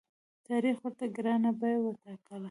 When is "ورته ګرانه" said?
0.81-1.51